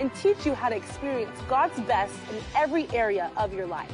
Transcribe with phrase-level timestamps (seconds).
[0.00, 3.92] and teach you how to experience God's best in every area of your life.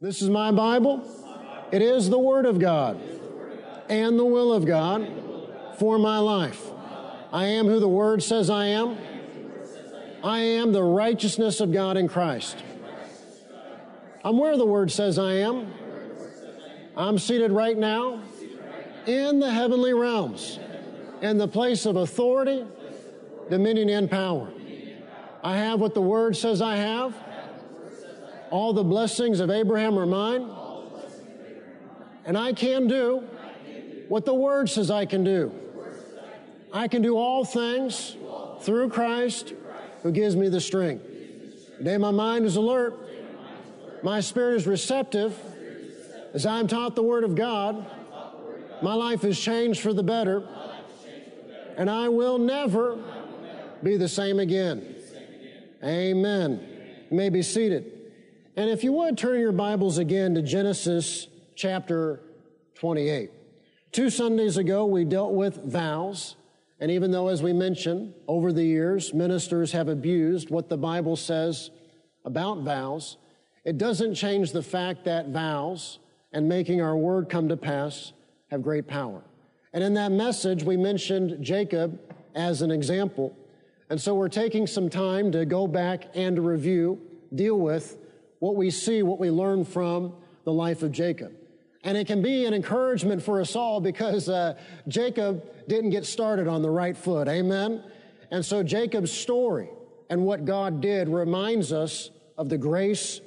[0.00, 1.02] This is my Bible.
[1.72, 3.00] It is the Word of God
[3.88, 5.10] and the will of God
[5.78, 6.70] for my life.
[7.32, 8.98] I am who the Word says I am.
[10.22, 12.62] I am the righteousness of God in Christ.
[14.24, 15.72] I'm where the Word says I am.
[16.96, 18.22] I'm seated right now
[19.06, 20.58] in the heavenly realms,
[21.20, 22.64] in the place of authority,
[23.50, 24.52] dominion, and power.
[25.42, 27.14] I have what the Word says I have.
[28.50, 30.50] All the blessings of Abraham are mine.
[32.24, 33.24] And I can do
[34.08, 35.52] what the Word says I can do.
[36.72, 38.16] I can do all things
[38.60, 39.52] through Christ
[40.02, 41.06] who gives me the strength.
[41.78, 42.94] Today my mind is alert.
[44.02, 45.38] My spirit is receptive
[46.32, 47.86] as I'm taught the Word of God.
[48.82, 50.42] My life is changed for the better,
[51.76, 52.98] and I will never
[53.84, 54.96] be the same again.
[55.84, 56.66] Amen.
[57.10, 57.92] You may be seated.
[58.56, 62.20] And if you would turn your Bibles again to Genesis chapter
[62.76, 63.30] 28.
[63.92, 66.36] Two Sundays ago, we dealt with vows.
[66.80, 71.14] And even though, as we mentioned, over the years, ministers have abused what the Bible
[71.14, 71.70] says
[72.24, 73.18] about vows,
[73.64, 75.98] it doesn't change the fact that vows
[76.32, 78.14] and making our word come to pass
[78.50, 79.22] have great power.
[79.74, 82.00] And in that message, we mentioned Jacob
[82.34, 83.36] as an example.
[83.94, 87.00] And so we're taking some time to go back and to review,
[87.32, 87.96] deal with
[88.40, 91.32] what we see, what we learn from the life of Jacob.
[91.84, 94.58] And it can be an encouragement for us all because uh,
[94.88, 97.28] Jacob didn't get started on the right foot.
[97.28, 97.84] Amen?
[98.32, 99.68] And so Jacob's story
[100.10, 103.20] and what God did reminds us of the grace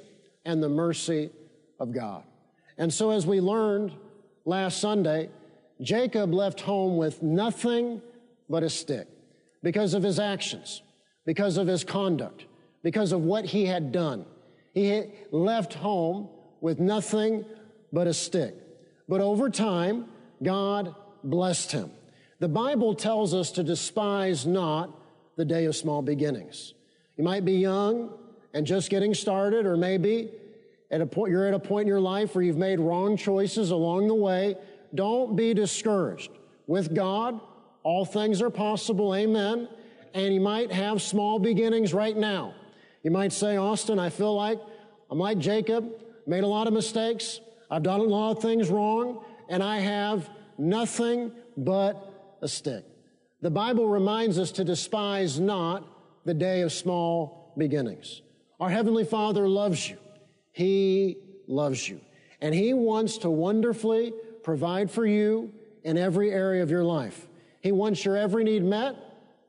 [0.44, 1.30] and the mercy
[1.80, 2.24] of God.
[2.76, 3.94] And so as we learned
[4.44, 5.30] last Sunday,
[5.80, 8.02] Jacob left home with nothing
[8.50, 9.08] but a stick
[9.62, 10.82] because of his actions,
[11.24, 12.46] because of his conduct,
[12.82, 14.24] because of what he had done.
[14.72, 16.28] He left home
[16.60, 17.44] with nothing
[17.92, 18.54] but a stick.
[19.08, 20.06] But over time,
[20.42, 21.90] God blessed him.
[22.40, 24.90] The Bible tells us to despise not
[25.36, 26.74] the day of small beginnings.
[27.16, 28.12] You might be young
[28.54, 30.30] and just getting started, or maybe
[30.90, 33.70] at a point, you're at a point in your life where you've made wrong choices
[33.70, 34.56] along the way.
[34.94, 36.30] Don't be discouraged.
[36.66, 37.40] With God,
[37.88, 39.14] all things are possible.
[39.14, 39.66] Amen.
[40.12, 42.52] And you might have small beginnings right now.
[43.02, 44.60] You might say, Austin, I feel like
[45.10, 45.90] I'm like Jacob,
[46.26, 47.40] made a lot of mistakes.
[47.70, 50.28] I've done a lot of things wrong, and I have
[50.58, 52.84] nothing but a stick.
[53.40, 55.82] The Bible reminds us to despise not
[56.26, 58.20] the day of small beginnings.
[58.60, 59.96] Our Heavenly Father loves you.
[60.52, 61.16] He
[61.46, 62.02] loves you.
[62.42, 64.12] And He wants to wonderfully
[64.42, 65.54] provide for you
[65.84, 67.27] in every area of your life.
[67.68, 68.96] He wants your every need met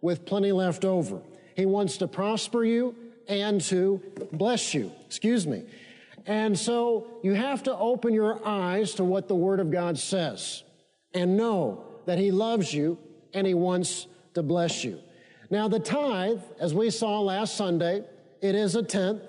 [0.02, 1.22] with plenty left over.
[1.56, 2.94] He wants to prosper you
[3.30, 4.02] and to
[4.34, 4.91] bless you.
[5.06, 5.63] Excuse me.
[6.25, 10.63] And so you have to open your eyes to what the Word of God says
[11.13, 12.97] and know that He loves you
[13.34, 15.00] and He wants to bless you.
[15.50, 18.03] Now, the tithe, as we saw last Sunday,
[18.41, 19.22] it is a tenth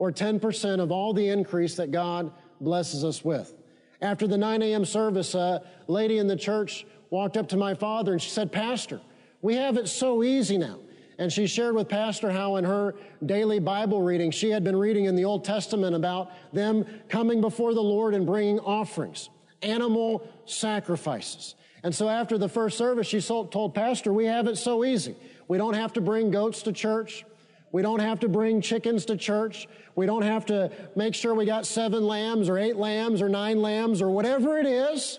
[0.00, 3.54] or 10% of all the increase that God blesses us with.
[4.00, 4.84] After the 9 a.m.
[4.84, 8.98] service, a lady in the church walked up to my father and she said, Pastor,
[9.42, 10.78] we have it so easy now.
[11.18, 12.94] And she shared with Pastor how in her
[13.26, 17.74] daily Bible reading, she had been reading in the Old Testament about them coming before
[17.74, 19.28] the Lord and bringing offerings,
[19.60, 21.54] animal sacrifices.
[21.82, 25.14] And so after the first service, she told Pastor, we have it so easy.
[25.48, 27.26] We don't have to bring goats to church.
[27.72, 29.68] We don't have to bring chickens to church.
[29.96, 33.60] We don't have to make sure we got seven lambs or eight lambs or nine
[33.60, 35.18] lambs or whatever it is.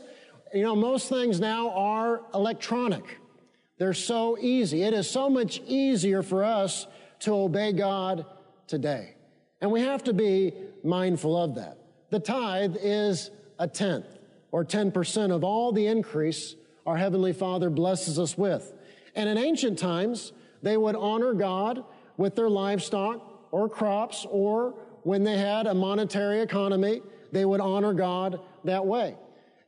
[0.54, 3.18] You know, most things now are electronic.
[3.80, 4.84] They're so easy.
[4.84, 6.86] It is so much easier for us
[7.22, 8.26] to obey God
[8.68, 9.16] today.
[9.62, 10.54] And we have to be
[10.84, 11.80] mindful of that.
[12.12, 14.06] The tithe is a tenth
[14.52, 16.56] or 10% of all the increase
[16.86, 18.74] our Heavenly Father blesses us with.
[19.16, 21.84] And in ancient times, they would honor God
[22.18, 27.02] with their livestock or crops, or when they had a monetary economy,
[27.32, 29.16] they would honor God that way.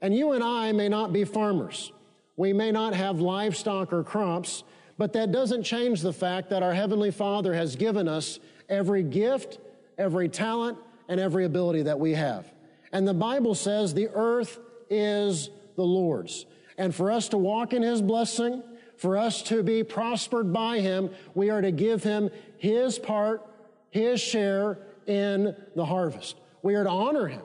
[0.06, 1.92] And you and I may not be farmers.
[2.38, 4.64] We may not have livestock or crops,
[4.98, 9.60] But that doesn't change the fact that our Heavenly Father has given us every gift,
[9.98, 12.52] every talent, and every ability that we have.
[12.92, 14.58] And the Bible says the earth
[14.90, 16.46] is the Lord's.
[16.78, 18.64] And for us to walk in His blessing,
[18.98, 23.46] for us to be prospered by Him, we are to give Him His part,
[23.90, 26.38] His share in the harvest.
[26.62, 27.44] We are to honor Him.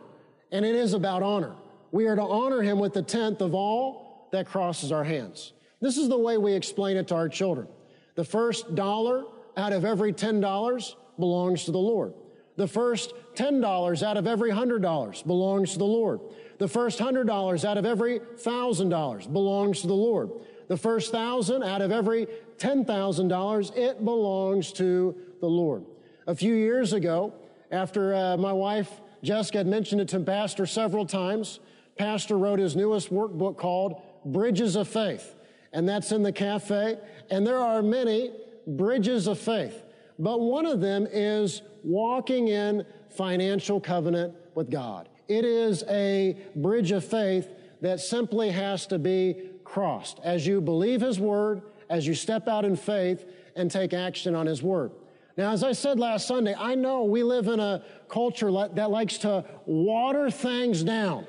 [0.52, 1.54] And it is about honor.
[1.92, 5.52] We are to honor Him with the tenth of all that crosses our hands.
[5.80, 7.68] This is the way we explain it to our children.
[8.14, 9.24] The first dollar
[9.56, 12.14] out of every $10 belongs to the Lord.
[12.56, 16.20] The first $10 out of every $100 belongs to the Lord.
[16.58, 20.30] The first $100 out of every $1,000 belongs to the Lord.
[20.68, 22.28] The first thousand out of every
[22.58, 25.84] $10,000, it belongs to the Lord.
[26.26, 27.34] A few years ago,
[27.72, 31.60] after uh, my wife Jessica had mentioned it to Pastor several times,
[31.98, 35.34] Pastor wrote his newest workbook called Bridges of Faith.
[35.72, 36.98] And that's in the cafe.
[37.30, 38.32] And there are many
[38.66, 39.82] bridges of faith.
[40.18, 45.08] But one of them is walking in financial covenant with God.
[45.28, 47.48] It is a bridge of faith
[47.80, 52.64] that simply has to be crossed as you believe His Word, as you step out
[52.64, 53.24] in faith
[53.56, 54.90] and take action on His Word.
[55.36, 59.18] Now, as I said last Sunday, I know we live in a culture that likes
[59.18, 61.26] to water things down.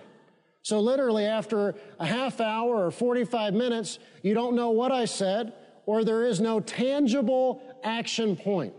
[0.63, 5.53] So literally after a half hour or 45 minutes, you don't know what I said
[5.85, 8.73] or there is no tangible action point.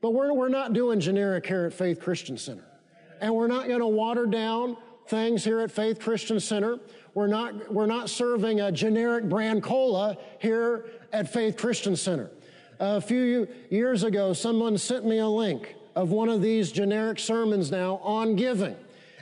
[0.00, 2.64] But we're, we're not doing generic here at Faith Christian Center.
[3.20, 6.78] And we're not going to water down things here at Faith Christian Center.
[7.14, 12.30] We're not, we're not serving a generic brand cola here at Faith Christian Center.
[12.78, 17.70] A few years ago, someone sent me a link of one of these generic sermons
[17.70, 18.76] now on giving.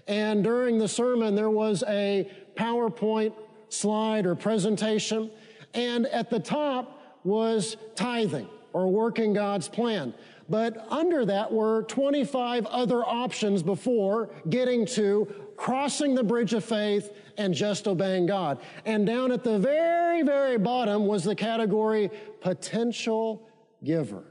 [0.09, 3.35] And during the sermon, there was a PowerPoint
[3.69, 5.31] slide or presentation.
[5.75, 10.15] And at the top was tithing or working God's plan.
[10.49, 17.13] But under that were 25 other options before getting to crossing the bridge of faith
[17.37, 18.59] and just obeying God.
[18.87, 22.11] And down at the very, very bottom was the category
[22.41, 23.47] potential
[23.85, 24.25] giver.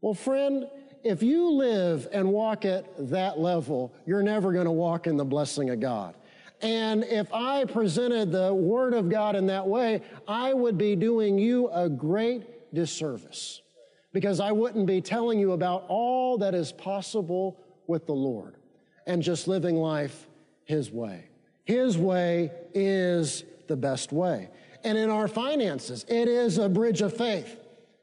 [0.00, 0.68] Well, friend,
[1.08, 5.24] if you live and walk at that level, you're never going to walk in the
[5.24, 6.14] blessing of God.
[6.60, 11.38] And if I presented the Word of God in that way, I would be doing
[11.38, 13.62] you a great disservice
[14.12, 18.56] because I wouldn't be telling you about all that is possible with the Lord
[19.06, 20.26] and just living life
[20.64, 21.24] His way.
[21.64, 24.50] His way is the best way.
[24.84, 27.56] And in our finances, it is a bridge of faith.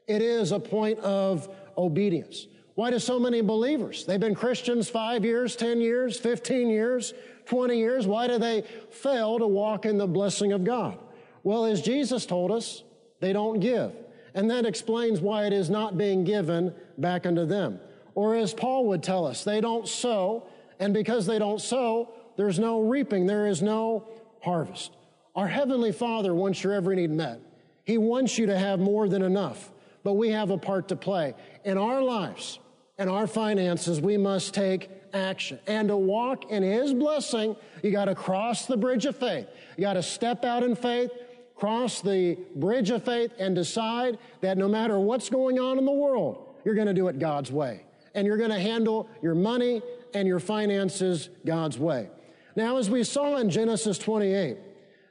[0.08, 1.48] It is a point of
[1.78, 2.48] obedience.
[2.76, 4.04] Why do so many believers?
[4.04, 7.14] They've been Christians five years, 10 years, 15 years,
[7.46, 8.06] 20 years.
[8.06, 10.98] Why do they fail to walk in the blessing of God?
[11.42, 12.84] Well, as Jesus told us,
[13.20, 13.92] they don't give.
[14.34, 17.80] And that explains why it is not being given back unto them.
[18.14, 20.46] Or as Paul would tell us, they don't sow,
[20.78, 24.06] and because they don't sow, there's no reaping, there is no
[24.42, 24.94] harvest.
[25.34, 27.40] Our Heavenly Father wants your every need met.
[27.84, 29.72] He wants you to have more than enough,
[30.04, 31.32] but we have a part to play.
[31.64, 32.58] In our lives
[32.98, 35.58] and our finances, we must take action.
[35.66, 39.46] And to walk in His blessing, you got to cross the bridge of faith.
[39.76, 41.10] You got to step out in faith
[41.56, 45.92] cross the bridge of faith and decide that no matter what's going on in the
[45.92, 47.82] world, you're going to do it God's way.
[48.14, 49.82] And you're going to handle your money
[50.14, 52.08] and your finances God's way.
[52.54, 54.58] Now, as we saw in Genesis 28,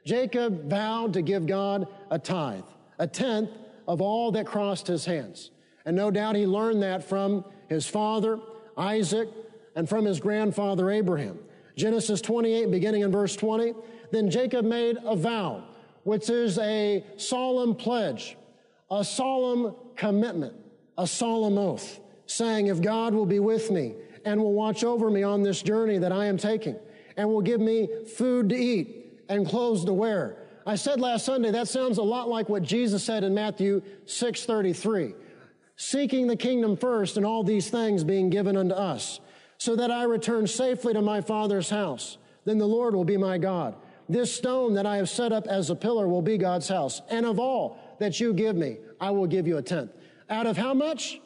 [0.04, 2.64] Jacob vowed to give God a tithe,
[2.98, 3.50] a tenth
[3.86, 5.50] of all that crossed his hands.
[5.84, 8.38] And no doubt he learned that from his father,
[8.76, 9.28] Isaac,
[9.74, 11.38] and from his grandfather, Abraham.
[11.76, 13.74] Genesis 28, beginning in verse 20,
[14.10, 15.64] then Jacob made a vow
[16.06, 18.36] which is a solemn pledge,
[18.92, 20.54] a solemn commitment,
[20.96, 25.24] a solemn oath, saying, If God will be with me and will watch over me
[25.24, 26.76] on this journey that I am taking,
[27.16, 30.46] and will give me food to eat and clothes to wear.
[30.64, 35.14] I said last Sunday that sounds a lot like what Jesus said in Matthew 6:33.
[35.76, 39.20] Seeking the kingdom first and all these things being given unto us,
[39.58, 42.18] so that I return safely to my Father's house.
[42.44, 43.74] Then the Lord will be my God
[44.08, 47.02] this stone that I have set up as a pillar will be God's house.
[47.10, 49.90] And of all that you give me, I will give you a tenth.
[50.30, 51.20] Out of how much?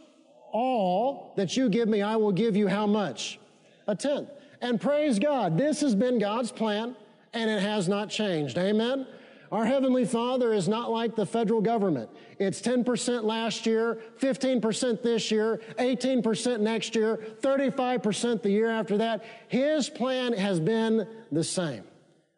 [0.53, 3.39] All that you give me, I will give you how much?
[3.87, 4.29] A tenth.
[4.61, 6.97] And praise God, this has been God's plan
[7.33, 8.59] and it has not changed.
[8.59, 9.07] Amen?
[9.53, 12.09] Our Heavenly Father is not like the federal government.
[12.39, 19.25] It's 10% last year, 15% this year, 18% next year, 35% the year after that.
[19.49, 21.83] His plan has been the same.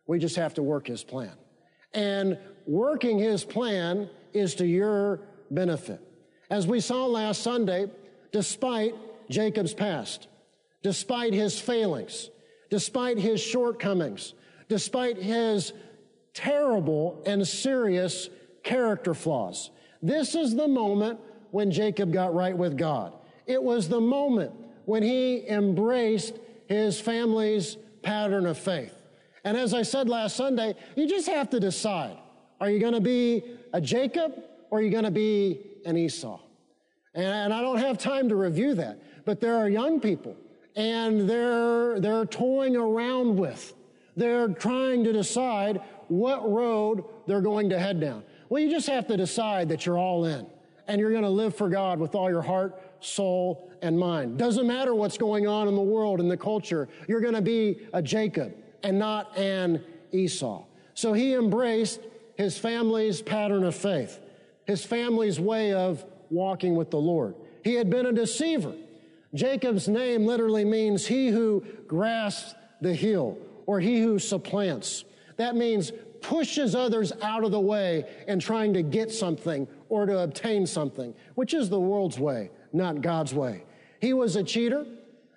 [0.06, 1.32] We just have to work his plan.
[1.92, 6.00] And working his plan is to your benefit.
[6.50, 7.90] As we saw last Sunday,
[8.30, 8.94] despite
[9.28, 10.28] Jacob's past,
[10.82, 12.30] despite his failings,
[12.70, 14.32] despite his shortcomings,
[14.68, 15.74] despite his
[16.34, 18.28] terrible and serious
[18.62, 19.70] character flaws.
[20.02, 21.20] This is the moment
[21.50, 23.14] when Jacob got right with God.
[23.46, 24.52] It was the moment
[24.84, 28.94] when he embraced his family's pattern of faith.
[29.44, 32.16] And as I said last Sunday, you just have to decide.
[32.60, 34.32] Are you going to be a Jacob
[34.70, 36.40] or are you going to be an Esau?
[37.14, 40.36] And I don't have time to review that, but there are young people
[40.76, 43.74] and they're, they're toying around with.
[44.16, 48.22] They're trying to decide what road they're going to head down.
[48.48, 50.46] Well, you just have to decide that you're all in
[50.88, 54.38] and you're going to live for God with all your heart, soul, and mind.
[54.38, 56.88] Doesn't matter what's going on in the world and the culture.
[57.08, 59.82] You're going to be a Jacob and not an
[60.12, 60.64] Esau.
[60.94, 62.00] So he embraced
[62.36, 64.20] his family's pattern of faith,
[64.66, 67.34] his family's way of walking with the Lord.
[67.64, 68.74] He had been a deceiver.
[69.34, 75.04] Jacob's name literally means he who grasps the heel or he who supplants.
[75.42, 80.20] That means pushes others out of the way and trying to get something or to
[80.20, 83.64] obtain something, which is the world's way, not God's way.
[84.00, 84.86] He was a cheater,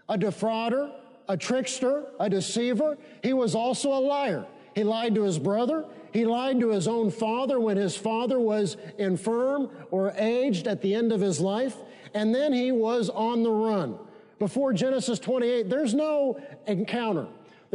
[0.07, 0.91] a defrauder,
[1.27, 2.99] a trickster, a deceiver.
[3.23, 4.45] He was also a liar.
[4.75, 5.85] He lied to his brother.
[6.13, 10.93] He lied to his own father when his father was infirm or aged at the
[10.93, 11.77] end of his life.
[12.13, 13.97] And then he was on the run.
[14.37, 17.25] Before Genesis 28, there's no encounter.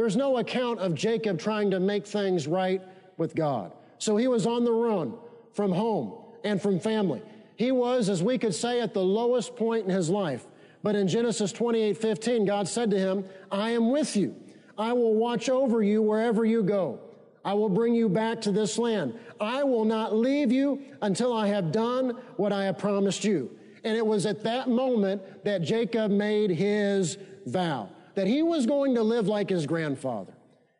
[0.01, 2.81] There's no account of Jacob trying to make things right
[3.17, 3.71] with God.
[3.99, 5.13] So he was on the run
[5.53, 7.21] from home and from family.
[7.55, 10.47] He was, as we could say, at the lowest point in his life.
[10.81, 14.35] But in Genesis 28 15, God said to him, I am with you.
[14.75, 16.99] I will watch over you wherever you go.
[17.45, 19.19] I will bring you back to this land.
[19.39, 23.55] I will not leave you until I have done what I have promised you.
[23.83, 28.95] And it was at that moment that Jacob made his vow that he was going
[28.95, 30.33] to live like his grandfather.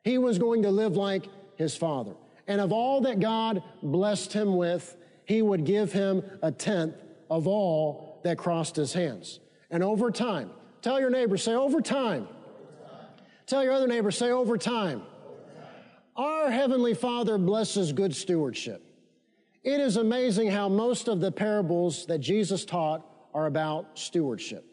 [0.03, 2.13] He was going to live like his father.
[2.47, 4.95] And of all that God blessed him with,
[5.25, 6.95] he would give him a tenth
[7.29, 9.39] of all that crossed his hands.
[9.69, 10.49] And over time,
[10.81, 12.27] tell your neighbor, say, over time.
[13.45, 15.03] Tell your other neighbor, say, over time.
[16.15, 18.83] Our Heavenly Father blesses good stewardship.
[19.63, 24.65] It is amazing how most of the parables that Jesus taught are about stewardship.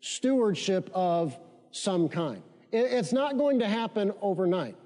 [0.00, 1.38] Stewardship of
[1.74, 2.40] some kind.
[2.70, 4.76] It's not going to happen overnight.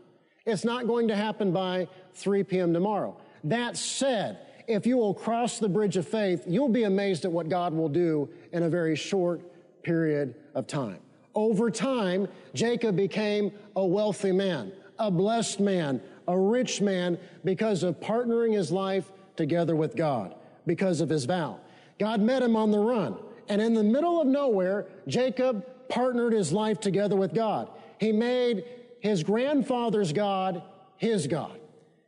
[0.46, 2.72] It's not going to happen by 3 p.m.
[2.72, 3.16] tomorrow.
[3.44, 7.50] That said, if you will cross the bridge of faith, you'll be amazed at what
[7.50, 9.42] God will do in a very short
[9.82, 10.98] period of time.
[11.34, 18.00] Over time, Jacob became a wealthy man, a blessed man, a rich man because of
[18.00, 20.34] partnering his life together with God,
[20.66, 21.60] because of his vow.
[21.98, 23.16] God met him on the run.
[23.48, 27.68] And in the middle of nowhere, Jacob partnered his life together with God.
[27.98, 28.64] He made
[29.00, 30.62] his grandfather's God
[30.96, 31.58] his God.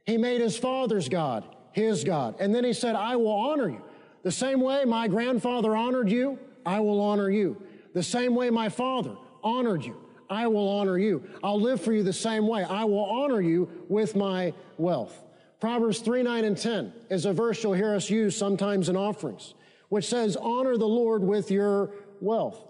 [0.04, 2.34] He made his father's God his God.
[2.40, 3.82] And then he said, I will honor you.
[4.22, 7.60] The same way my grandfather honored you, I will honor you.
[7.94, 9.96] The same way my father honored you,
[10.28, 11.24] I will honor you.
[11.42, 12.64] I'll live for you the same way.
[12.64, 15.16] I will honor you with my wealth.
[15.60, 19.54] Proverbs 3, 9, and 10 is a verse you'll hear us use sometimes in offerings,
[19.88, 22.62] which says, honor the Lord with your wealth.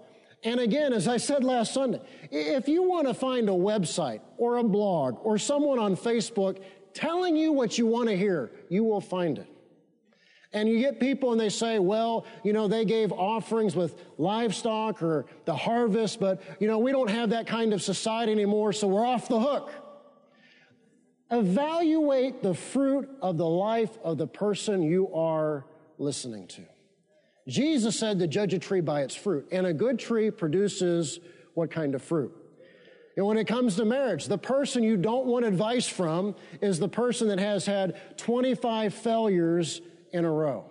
[0.43, 4.57] And again, as I said last Sunday, if you want to find a website or
[4.57, 6.63] a blog or someone on Facebook
[6.95, 9.47] telling you what you want to hear, you will find it.
[10.53, 15.03] And you get people and they say, well, you know, they gave offerings with livestock
[15.03, 18.89] or the harvest, but, you know, we don't have that kind of society anymore, so
[18.89, 19.71] we're off the hook.
[21.31, 25.67] Evaluate the fruit of the life of the person you are
[25.99, 26.63] listening to.
[27.49, 31.21] Jesus said to judge a tree by its fruit, and a good tree produces
[31.55, 32.33] what kind of fruit?
[33.17, 36.89] And when it comes to marriage, the person you don't want advice from is the
[36.89, 39.81] person that has had 25 failures
[40.13, 40.65] in a row.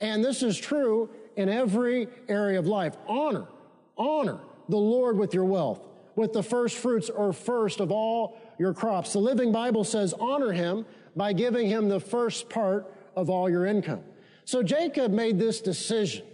[0.00, 2.96] And this is true in every area of life.
[3.06, 3.46] Honor,
[3.96, 8.74] honor the Lord with your wealth, with the first fruits or first of all your
[8.74, 9.12] crops.
[9.12, 13.66] The Living Bible says honor him by giving him the first part of all your
[13.66, 14.02] income.
[14.46, 16.24] So Jacob made this decision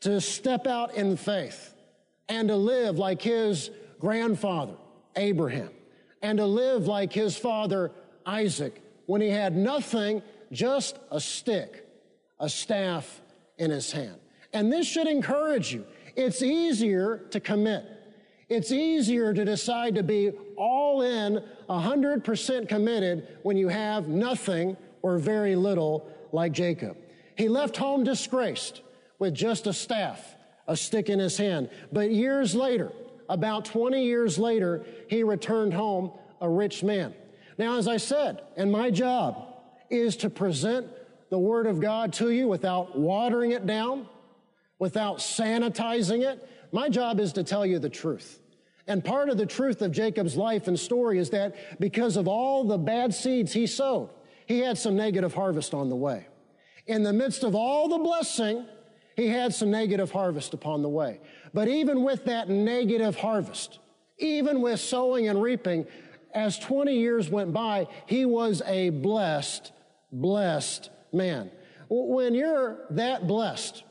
[0.00, 1.74] to step out in faith
[2.28, 4.76] and to live like his grandfather,
[5.16, 5.70] Abraham,
[6.22, 7.90] and to live like his father,
[8.24, 10.22] Isaac, when he had nothing,
[10.52, 11.84] just a stick,
[12.38, 13.20] a staff
[13.58, 14.20] in his hand.
[14.52, 15.84] And this should encourage you.
[16.14, 17.84] It's easier to commit.
[18.48, 25.18] It's easier to decide to be all in, 100% committed when you have nothing or
[25.18, 26.96] very little like Jacob.
[27.36, 28.82] He left home disgraced
[29.18, 30.34] with just a staff,
[30.66, 31.70] a stick in his hand.
[31.92, 32.92] But years later,
[33.28, 37.14] about 20 years later, he returned home a rich man.
[37.58, 39.46] Now, as I said, and my job
[39.90, 40.88] is to present
[41.30, 44.08] the Word of God to you without watering it down,
[44.78, 46.48] without sanitizing it.
[46.72, 48.40] My job is to tell you the truth.
[48.86, 52.64] And part of the truth of Jacob's life and story is that because of all
[52.64, 54.10] the bad seeds he sowed,
[54.46, 56.26] he had some negative harvest on the way.
[56.86, 58.66] In the midst of all the blessing,
[59.16, 61.20] he had some negative harvest upon the way.
[61.52, 63.78] But even with that negative harvest,
[64.18, 65.86] even with sowing and reaping,
[66.34, 69.72] as 20 years went by, he was a blessed,
[70.12, 71.50] blessed man.
[71.88, 73.84] When you're that blessed,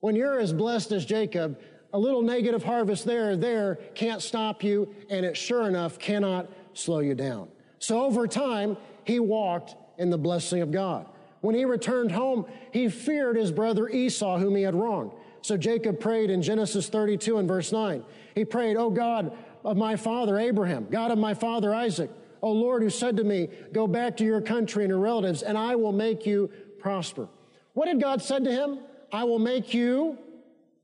[0.00, 1.58] when you're as blessed as Jacob,
[1.92, 6.98] a little negative harvest there there can't stop you, and it sure enough cannot slow
[6.98, 7.48] you down.
[7.78, 11.06] So over time, he walked in the blessing of God.
[11.46, 15.12] When he returned home, he feared his brother Esau, whom he had wronged.
[15.42, 18.02] So Jacob prayed in Genesis 32 and verse 9.
[18.34, 19.32] He prayed, Oh God
[19.64, 22.10] of my father Abraham, God of my father Isaac,
[22.42, 25.56] O Lord, who said to me, Go back to your country and your relatives, and
[25.56, 26.50] I will make you
[26.80, 27.28] prosper.
[27.74, 28.80] What had God said to him?
[29.12, 30.18] I will make you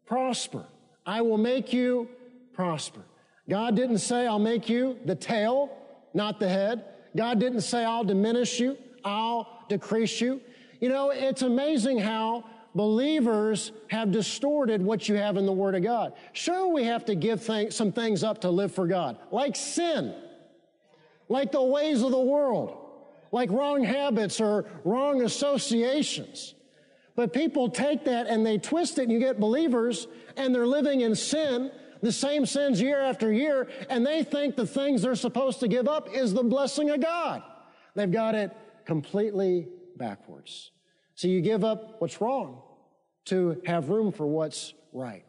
[0.06, 0.64] prosper.
[1.04, 2.08] I will make you
[2.52, 3.00] prosper.
[3.48, 5.76] God didn't say, I'll make you the tail,
[6.14, 6.84] not the head.
[7.16, 10.40] God didn't say, I'll diminish you, I'll decrease you.
[10.80, 15.82] You know, it's amazing how believers have distorted what you have in the Word of
[15.82, 16.14] God.
[16.32, 20.14] Sure, we have to give some things up to live for God, like sin,
[21.28, 22.76] like the ways of the world,
[23.30, 26.54] like wrong habits or wrong associations.
[27.14, 31.02] But people take that and they twist it, and you get believers, and they're living
[31.02, 35.60] in sin, the same sins year after year, and they think the things they're supposed
[35.60, 37.42] to give up is the blessing of God.
[37.94, 38.50] They've got it
[38.86, 40.70] completely backwards.
[41.14, 42.62] So you give up what's wrong
[43.26, 45.24] to have room for what's right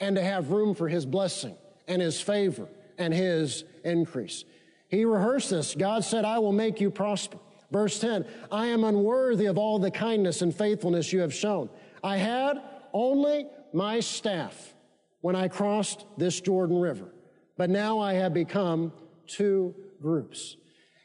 [0.00, 1.56] and to have room for his blessing
[1.86, 2.68] and his favor
[2.98, 4.44] and his increase.
[4.88, 5.74] He rehearsed this.
[5.74, 7.38] God said, I will make you prosper.
[7.70, 11.68] Verse 10, I am unworthy of all the kindness and faithfulness you have shown.
[12.02, 12.60] I had
[12.92, 14.74] only my staff
[15.22, 17.12] when I crossed this Jordan River,
[17.56, 18.92] but now I have become
[19.26, 20.56] two groups.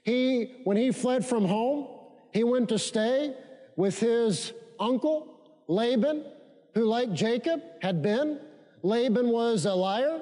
[0.09, 1.85] He, when he fled from home,
[2.33, 3.31] he went to stay
[3.75, 5.27] with his uncle,
[5.67, 6.25] Laban,
[6.73, 8.39] who, like Jacob, had been.
[8.81, 10.21] Laban was a liar.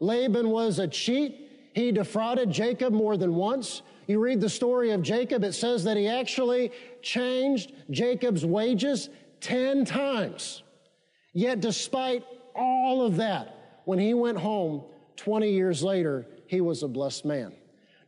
[0.00, 1.70] Laban was a cheat.
[1.72, 3.82] He defrauded Jacob more than once.
[4.08, 9.08] You read the story of Jacob, it says that he actually changed Jacob's wages
[9.40, 10.64] 10 times.
[11.32, 12.24] Yet, despite
[12.56, 14.82] all of that, when he went home
[15.14, 17.52] 20 years later, he was a blessed man.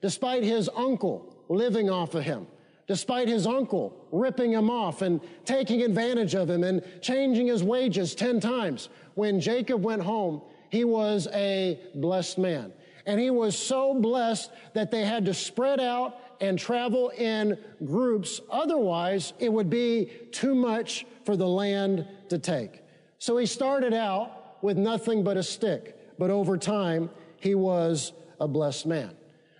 [0.01, 2.47] Despite his uncle living off of him,
[2.87, 8.15] despite his uncle ripping him off and taking advantage of him and changing his wages
[8.15, 8.89] 10 times.
[9.15, 12.73] When Jacob went home, he was a blessed man.
[13.07, 18.41] And he was so blessed that they had to spread out and travel in groups.
[18.51, 22.83] Otherwise, it would be too much for the land to take.
[23.19, 28.49] So he started out with nothing but a stick, but over time, he was a
[28.49, 29.11] blessed man.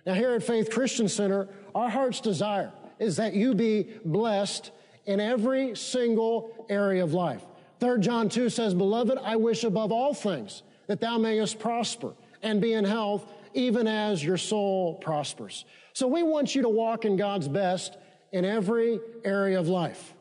[0.05, 4.71] Now, here at Faith Christian Center, our heart's desire is that you be blessed
[5.05, 7.43] in every single area of life.
[7.79, 12.61] 3 John 2 says, Beloved, I wish above all things that thou mayest prosper and
[12.61, 15.65] be in health, even as your soul prospers.
[15.93, 17.97] So we want you to walk in God's best
[18.31, 20.13] in every area of life.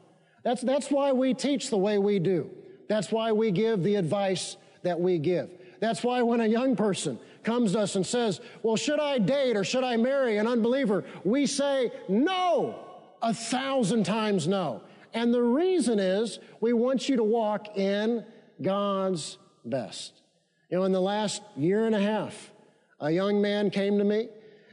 [0.43, 2.51] That's, that's why we teach the way we do.
[2.89, 5.51] That's why we give the advice that we give.
[5.81, 9.57] That's why when a young person comes to us and says, well, should I date
[9.57, 11.05] or should I marry an unbeliever?
[11.25, 12.79] We say no,
[13.23, 14.83] a thousand times no.
[15.13, 18.25] And the reason is we want you to walk in
[18.63, 20.23] God's best.
[20.71, 22.53] You know, in the last year and a half,
[23.01, 24.29] a young man came to me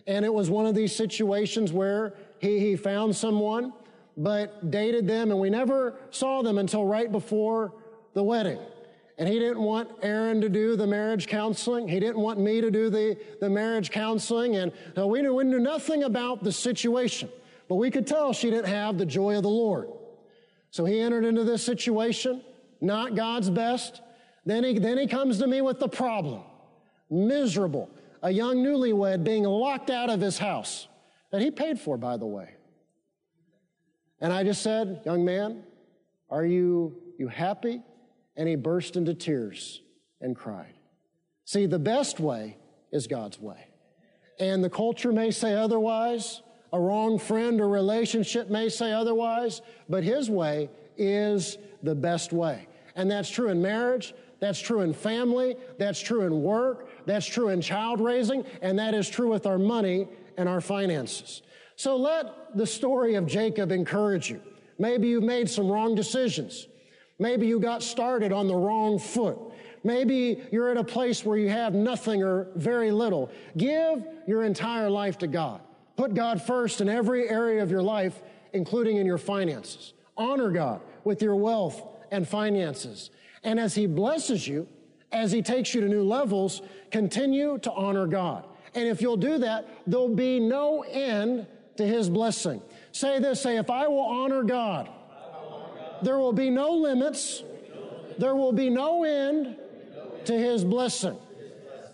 [0.06, 3.74] and it was one of these situations where he, he found someone,
[4.16, 7.74] but dated them and we never saw them until right before
[8.14, 8.60] the wedding.
[9.18, 11.88] And he didn't want Aaron to do the marriage counseling.
[11.88, 14.58] He didn't want me to do the, the marriage counseling.
[14.58, 17.30] And uh, we, knew, we knew nothing about the situation.
[17.68, 19.90] But we could tell she didn't have the joy of the Lord.
[20.70, 22.44] So he entered into this situation,
[22.80, 24.02] not God's best.
[24.46, 26.44] Then he, then he comes to me with the problem.
[27.10, 27.90] Miserable.
[28.22, 30.88] A young newlywed being locked out of his house
[31.32, 32.50] that he paid for, by the way.
[34.22, 35.64] And I just said, young man,
[36.30, 37.82] are you, you happy?
[38.38, 39.82] And he burst into tears
[40.22, 40.74] and cried.
[41.46, 42.58] See, the best way
[42.92, 43.68] is God's way.
[44.40, 50.04] And the culture may say otherwise, a wrong friend or relationship may say otherwise, but
[50.04, 52.68] his way is the best way.
[52.96, 57.50] And that's true in marriage, that's true in family, that's true in work, that's true
[57.50, 61.42] in child raising, and that is true with our money and our finances.
[61.76, 64.42] So let the story of Jacob encourage you.
[64.78, 66.68] Maybe you've made some wrong decisions.
[67.20, 69.38] Maybe you got started on the wrong foot.
[69.84, 73.32] Maybe you're at a place where you have nothing or very little.
[73.56, 75.62] Give your entire life to God.
[75.96, 78.22] Put God first in every area of your life,
[78.54, 79.94] including in your finances.
[80.16, 83.10] Honor God with your wealth and finances.
[83.44, 84.68] And as He blesses you,
[85.12, 88.46] as He takes you to new levels, continue to honor God.
[88.76, 92.62] And if you'll do that, there'll be no end to His blessing.
[92.92, 94.90] Say this, say, if I will honor God,
[96.02, 97.44] there will be no limits,
[98.18, 99.56] there will be no end
[100.26, 101.18] to His blessing.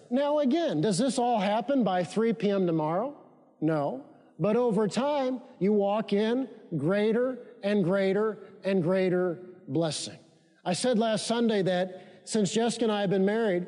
[0.09, 2.67] Now, again, does this all happen by 3 p.m.
[2.67, 3.15] tomorrow?
[3.61, 4.03] No.
[4.39, 10.17] But over time, you walk in greater and greater and greater blessing.
[10.65, 13.67] I said last Sunday that since Jessica and I have been married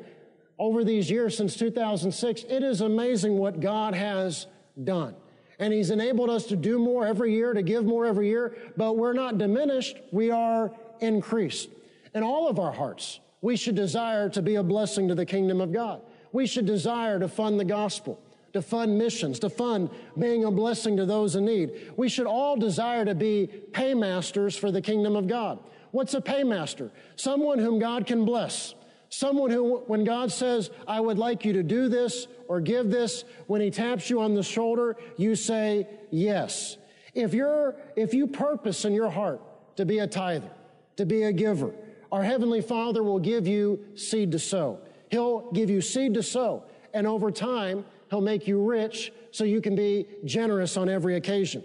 [0.58, 4.46] over these years, since 2006, it is amazing what God has
[4.82, 5.14] done.
[5.58, 8.96] And He's enabled us to do more every year, to give more every year, but
[8.96, 11.70] we're not diminished, we are increased.
[12.14, 15.60] In all of our hearts, we should desire to be a blessing to the kingdom
[15.60, 16.00] of God.
[16.32, 18.20] We should desire to fund the gospel
[18.56, 21.92] to fund missions, to fund being a blessing to those in need.
[21.96, 25.58] We should all desire to be paymasters for the kingdom of God.
[25.90, 26.90] What's a paymaster?
[27.16, 28.74] Someone whom God can bless.
[29.08, 33.24] Someone who, when God says, I would like you to do this or give this,
[33.46, 36.76] when He taps you on the shoulder, you say yes.
[37.14, 39.40] If you're, if you purpose in your heart
[39.76, 40.50] to be a tither,
[40.96, 41.72] to be a giver,
[42.12, 44.80] our Heavenly Father will give you seed to sow.
[45.10, 46.64] He'll give you seed to sow.
[46.92, 51.64] And over time, He'll make you rich so you can be generous on every occasion.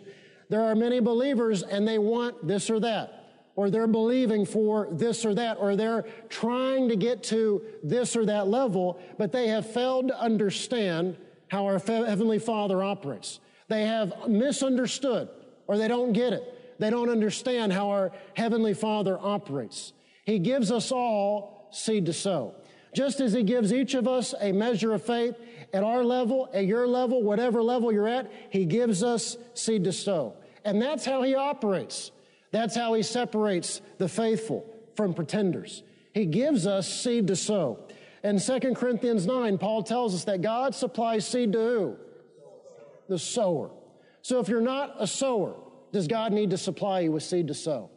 [0.49, 3.20] There are many believers and they want this or that,
[3.55, 8.25] or they're believing for this or that, or they're trying to get to this or
[8.25, 11.17] that level, but they have failed to understand
[11.49, 13.39] how our Heavenly Father operates.
[13.67, 15.29] They have misunderstood
[15.67, 16.77] or they don't get it.
[16.79, 19.93] They don't understand how our Heavenly Father operates.
[20.25, 22.55] He gives us all seed to sow.
[22.93, 25.35] Just as He gives each of us a measure of faith,
[25.73, 29.93] at our level, at your level, whatever level you're at, He gives us seed to
[29.93, 30.35] sow.
[30.65, 32.11] And that's how He operates.
[32.51, 35.83] That's how He separates the faithful from pretenders.
[36.13, 37.79] He gives us seed to sow.
[38.23, 41.97] In 2 Corinthians 9, Paul tells us that God supplies seed to who?
[43.07, 43.71] The sower.
[44.21, 45.55] So if you're not a sower,
[45.91, 47.89] does God need to supply you with seed to sow?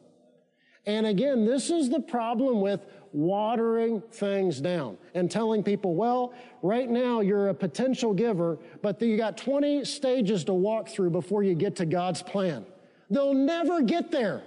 [0.86, 2.80] And again, this is the problem with
[3.12, 9.16] watering things down and telling people, well, right now you're a potential giver, but you
[9.16, 12.66] got 20 stages to walk through before you get to God's plan.
[13.10, 14.42] They'll never get there,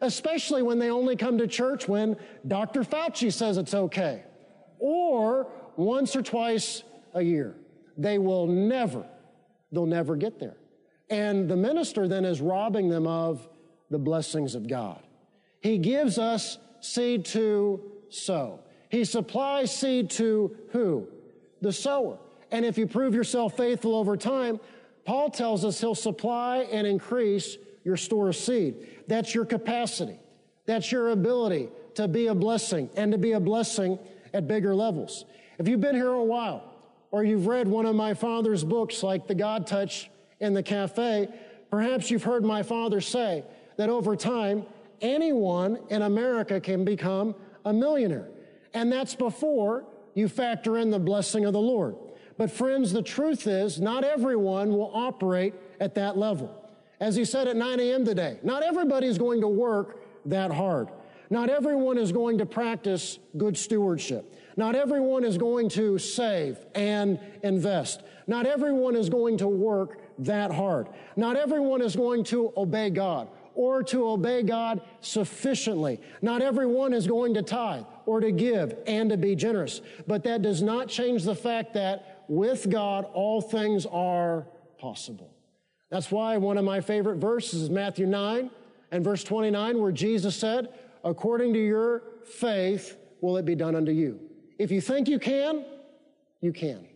[0.00, 2.82] especially when they only come to church when Dr.
[2.82, 4.24] Fauci says it's okay
[4.78, 5.46] or
[5.76, 6.82] once or twice
[7.14, 7.54] a year.
[7.96, 9.04] They will never,
[9.72, 10.56] they'll never get there.
[11.08, 13.48] And the minister then is robbing them of
[13.90, 15.02] the blessings of God.
[15.60, 18.60] He gives us seed to sow.
[18.88, 21.08] He supplies seed to who?
[21.60, 22.18] The sower.
[22.50, 24.60] And if you prove yourself faithful over time,
[25.04, 28.76] Paul tells us he'll supply and increase your store of seed.
[29.06, 30.18] That's your capacity.
[30.66, 33.98] That's your ability to be a blessing and to be a blessing
[34.32, 35.24] at bigger levels.
[35.58, 36.70] If you've been here a while,
[37.10, 41.28] or you've read one of my father's books like The God Touch in the Cafe,
[41.70, 43.44] perhaps you've heard my father say
[43.76, 44.64] that over time,
[45.00, 48.28] anyone in America can become a millionaire.
[48.74, 51.96] And that's before you factor in the blessing of the Lord.
[52.36, 56.59] But friends, the truth is not everyone will operate at that level.
[57.00, 58.04] As he said at 9 a.m.
[58.04, 60.88] today, not everybody is going to work that hard.
[61.30, 64.34] Not everyone is going to practice good stewardship.
[64.56, 68.02] Not everyone is going to save and invest.
[68.26, 70.88] Not everyone is going to work that hard.
[71.16, 76.00] Not everyone is going to obey God or to obey God sufficiently.
[76.20, 79.80] Not everyone is going to tithe or to give and to be generous.
[80.06, 84.46] But that does not change the fact that with God, all things are
[84.78, 85.32] possible.
[85.90, 88.50] That's why one of my favorite verses is Matthew 9
[88.92, 90.68] and verse 29, where Jesus said,
[91.04, 94.20] According to your faith will it be done unto you.
[94.58, 95.64] If you think you can,
[96.40, 96.86] you can.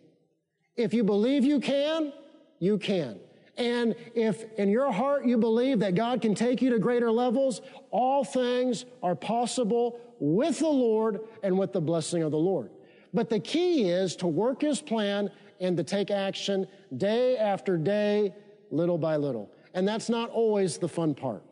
[0.76, 2.12] If you believe you can,
[2.58, 3.18] you can.
[3.56, 7.62] And if in your heart you believe that God can take you to greater levels,
[7.90, 12.70] all things are possible with the Lord and with the blessing of the Lord.
[13.12, 15.30] But the key is to work his plan
[15.60, 18.34] and to take action day after day,
[18.70, 19.50] little by little.
[19.74, 21.42] And that's not always the fun part.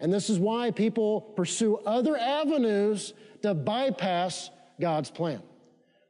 [0.00, 5.42] And this is why people pursue other avenues to bypass God's plan.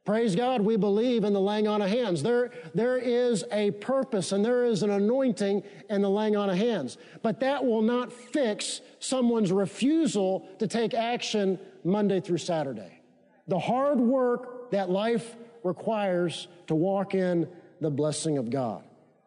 [0.05, 2.21] Praise God, we believe in the laying on of hands.
[2.21, 6.57] There, there is a purpose and there is an anointing in the laying on of
[6.57, 6.97] hands.
[7.21, 12.99] But that will not fix someone's refusal to take action Monday through Saturday.
[13.47, 17.47] The hard work that life requires to walk in
[17.79, 18.83] the blessing of God.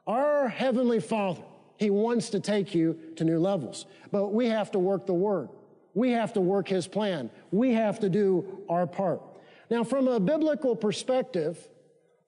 [0.06, 1.42] Our Heavenly Father,
[1.76, 5.48] He wants to take you to new levels, but we have to work the Word.
[5.94, 7.30] We have to work His plan.
[7.50, 9.22] We have to do our part.
[9.70, 11.58] Now, from a biblical perspective,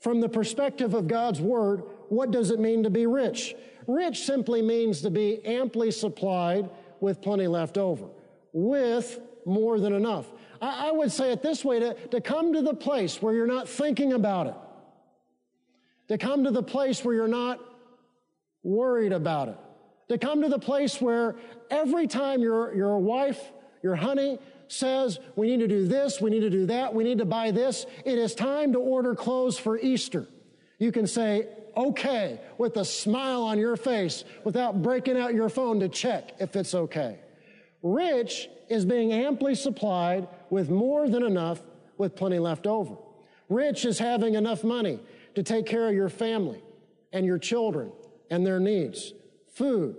[0.00, 3.54] from the perspective of God's Word, what does it mean to be rich?
[3.86, 6.68] Rich simply means to be amply supplied
[7.00, 8.06] with plenty left over,
[8.52, 10.26] with more than enough.
[10.60, 13.46] I, I would say it this way to, to come to the place where you're
[13.46, 14.54] not thinking about it,
[16.08, 17.60] to come to the place where you're not
[18.68, 19.56] worried about it,
[20.08, 21.36] to come to the place where
[21.70, 23.40] every time your, your wife,
[23.82, 27.18] your honey, says we need to do this, we need to do that, we need
[27.18, 27.86] to buy this.
[28.04, 30.28] It is time to order clothes for Easter.
[30.78, 35.80] You can say, okay, with a smile on your face without breaking out your phone
[35.80, 37.18] to check if it's okay.
[37.82, 41.62] Rich is being amply supplied with more than enough
[41.96, 42.96] with plenty left over.
[43.48, 45.00] Rich is having enough money
[45.34, 46.62] to take care of your family
[47.12, 47.90] and your children
[48.30, 49.12] and their needs.
[49.54, 49.96] Food,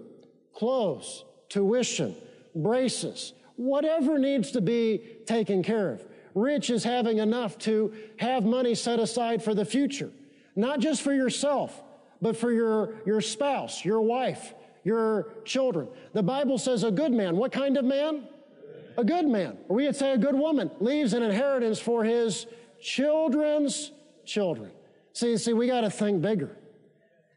[0.54, 2.16] clothes, tuition,
[2.56, 6.06] braces, whatever needs to be taken care of.
[6.36, 10.12] Rich is having enough to have money set aside for the future,
[10.56, 11.82] not just for yourself,
[12.22, 15.88] but for your, your spouse, your wife, your children.
[16.14, 17.36] The Bible says a good man.
[17.36, 18.28] What kind of man?
[18.98, 19.58] A good man.
[19.68, 22.46] Or we would say a good woman leaves an inheritance for his
[22.82, 23.92] children's
[24.26, 24.72] children.
[25.14, 26.56] See, see, we got to think bigger.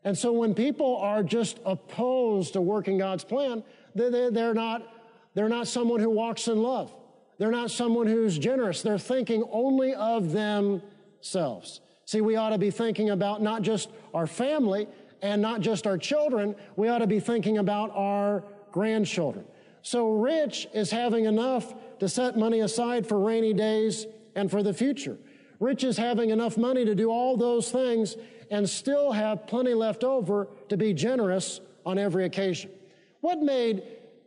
[0.05, 3.63] And so when people are just opposed to working God's plan,
[3.95, 4.89] they're not
[5.35, 6.93] they're not someone who walks in love.
[7.39, 8.83] They're not someone who's generous.
[8.83, 11.81] They're thinking only of themselves.
[12.05, 14.87] See, we ought to be thinking about not just our family
[15.23, 16.55] and not just our children.
[16.77, 19.47] We ought to be thinking about our grandchildren.
[19.83, 24.75] So rich is having enough to set money aside for rainy days and for the
[24.75, 25.17] future.
[25.63, 28.17] Rich is having enough money to do all those things
[28.51, 32.69] and still have plenty left over to be generous on every occasion.
[33.21, 33.85] What made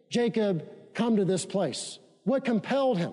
[0.09, 1.99] Jacob come to this place?
[2.23, 3.11] What compelled him?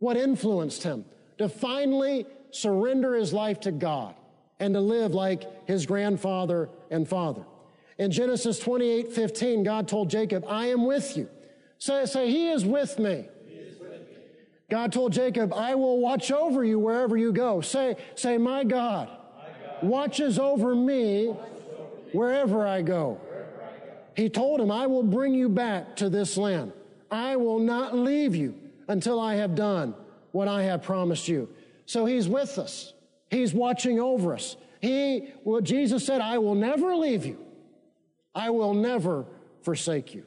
[0.00, 1.04] What influenced him
[1.38, 4.16] to finally surrender his life to God
[4.58, 7.44] and to live like his grandfather and father?
[7.96, 11.28] In Genesis 28 15, God told Jacob, I am with you.
[11.78, 13.28] Say, say He is with me.
[14.68, 17.60] God told Jacob, I will watch over you wherever you go.
[17.60, 19.08] Say, say, my God,
[19.82, 21.36] watches over me
[22.12, 23.20] wherever I go.
[24.16, 26.72] He told him, I will bring you back to this land.
[27.10, 28.54] I will not leave you
[28.88, 29.94] until I have done
[30.32, 31.48] what I have promised you.
[31.84, 32.92] So he's with us.
[33.30, 34.56] He's watching over us.
[34.80, 37.38] He, well, Jesus said, I will never leave you.
[38.34, 39.26] I will never
[39.62, 40.24] forsake you.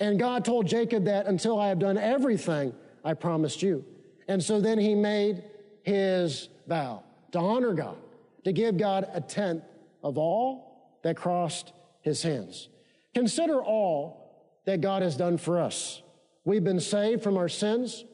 [0.00, 3.84] And God told Jacob that until I have done everything I promised you.
[4.28, 5.44] And so then he made
[5.82, 7.96] his vow to honor God,
[8.44, 9.64] to give God a tenth
[10.02, 12.68] of all that crossed his hands.
[13.12, 16.02] Consider all that God has done for us.
[16.44, 18.04] We've been saved from our sins.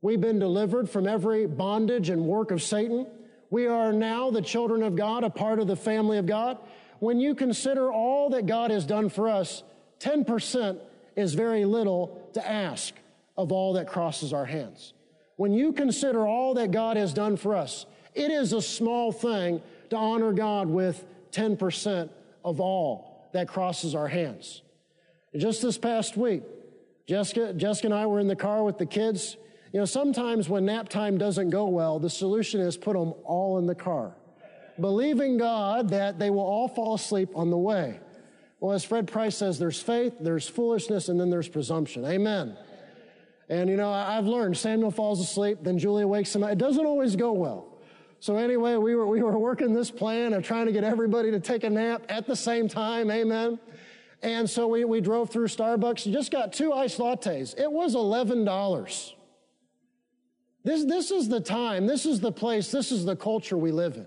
[0.00, 3.06] We've been delivered from every bondage and work of Satan.
[3.50, 6.58] We are now the children of God, a part of the family of God.
[6.98, 9.62] When you consider all that God has done for us,
[10.00, 10.78] 10%
[11.16, 12.94] is very little to ask
[13.36, 14.92] of all that crosses our hands.
[15.36, 19.62] When you consider all that God has done for us, it is a small thing
[19.90, 22.10] to honor God with 10%
[22.44, 24.62] of all that crosses our hands.
[25.36, 26.42] Just this past week,
[27.06, 29.36] Jessica, Jessica and I were in the car with the kids.
[29.72, 33.58] You know, sometimes when nap time doesn't go well, the solution is put them all
[33.58, 34.14] in the car,
[34.78, 37.98] believing God that they will all fall asleep on the way.
[38.60, 42.04] Well, as Fred Price says, there's faith, there's foolishness, and then there's presumption.
[42.04, 42.56] Amen.
[43.52, 46.52] And you know, I've learned Samuel falls asleep, then Julia wakes him up.
[46.52, 47.66] It doesn't always go well.
[48.18, 51.38] So anyway, we were, we were working this plan of trying to get everybody to
[51.38, 53.10] take a nap at the same time.
[53.10, 53.60] Amen.
[54.22, 57.58] And so we, we drove through Starbucks and just got two iced lattes.
[57.60, 59.12] It was $11.
[60.64, 63.96] This, this is the time, this is the place, this is the culture we live
[63.96, 64.06] in.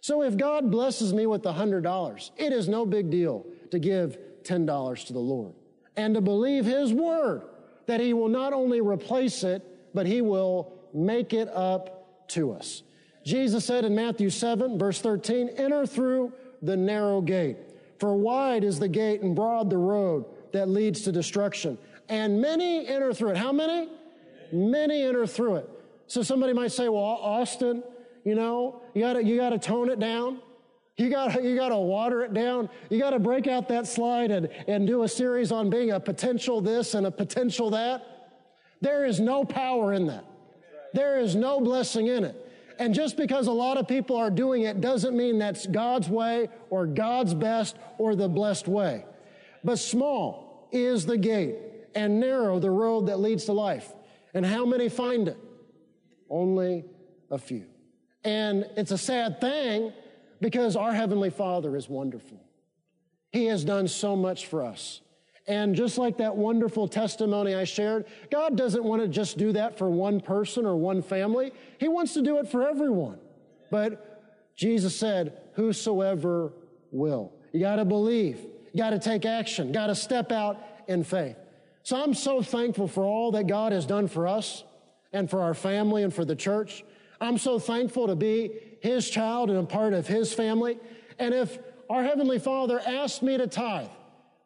[0.00, 5.06] So if God blesses me with $100, it is no big deal to give $10
[5.08, 5.52] to the Lord
[5.94, 7.42] and to believe His word
[7.88, 12.82] that He will not only replace it, but He will make it up to us.
[13.24, 17.56] Jesus said in Matthew 7, verse 13, enter through the narrow gate.
[17.98, 22.86] For wide is the gate and broad the road that leads to destruction, and many
[22.86, 23.36] enter through it.
[23.38, 23.88] How many?
[24.52, 25.70] Many enter through it.
[26.06, 27.82] So somebody might say, well, Austin,
[28.24, 30.40] you know, you gotta, you gotta tone it down.
[30.98, 32.68] You gotta, you gotta water it down.
[32.90, 36.60] You gotta break out that slide and, and do a series on being a potential
[36.60, 38.04] this and a potential that.
[38.80, 40.24] There is no power in that.
[40.92, 42.44] There is no blessing in it.
[42.80, 46.48] And just because a lot of people are doing it doesn't mean that's God's way
[46.68, 49.04] or God's best or the blessed way.
[49.62, 51.56] But small is the gate
[51.94, 53.92] and narrow the road that leads to life.
[54.34, 55.38] And how many find it?
[56.28, 56.84] Only
[57.30, 57.66] a few.
[58.24, 59.92] And it's a sad thing
[60.40, 62.40] because our Heavenly Father is wonderful.
[63.32, 65.00] He has done so much for us.
[65.46, 69.78] And just like that wonderful testimony I shared, God doesn't want to just do that
[69.78, 71.52] for one person or one family.
[71.78, 73.18] He wants to do it for everyone.
[73.70, 76.52] But Jesus said, whosoever
[76.90, 77.32] will.
[77.52, 78.38] You got to believe.
[78.72, 79.72] You got to take action.
[79.72, 81.36] Got to step out in faith.
[81.82, 84.64] So I'm so thankful for all that God has done for us
[85.14, 86.84] and for our family and for the church.
[87.20, 90.78] I'm so thankful to be His child and a part of His family.
[91.18, 91.58] And if
[91.90, 93.88] our Heavenly Father asked me to tithe,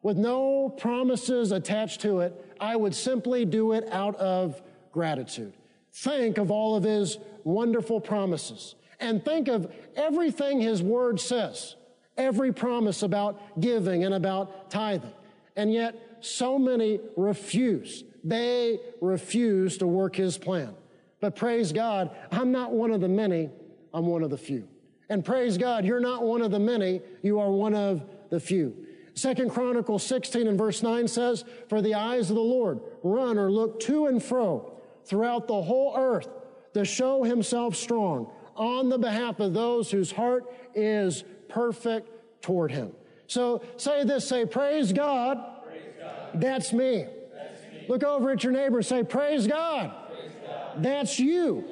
[0.01, 5.53] with no promises attached to it, I would simply do it out of gratitude.
[5.93, 11.75] Think of all of his wonderful promises and think of everything his word says,
[12.17, 15.13] every promise about giving and about tithing.
[15.55, 18.03] And yet so many refuse.
[18.23, 20.73] They refuse to work his plan.
[21.21, 23.49] But praise God, I'm not one of the many,
[23.93, 24.67] I'm one of the few.
[25.09, 28.75] And praise God, you're not one of the many, you are one of the few.
[29.15, 33.51] Second Chronicles 16 and verse 9 says, For the eyes of the Lord run or
[33.51, 34.73] look to and fro
[35.05, 36.27] throughout the whole earth
[36.73, 42.09] to show himself strong on the behalf of those whose heart is perfect
[42.41, 42.91] toward him.
[43.27, 45.37] So say this, say, Praise God.
[45.65, 46.41] Praise God.
[46.41, 47.05] That's, me.
[47.33, 47.85] That's me.
[47.87, 49.91] Look over at your neighbor, and say, Praise God.
[50.07, 50.83] Praise God.
[50.83, 51.63] That's, you.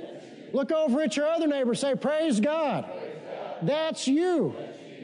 [0.54, 2.86] Look over at your other neighbor, say, Praise God.
[2.86, 3.58] Praise God.
[3.68, 4.56] That's you.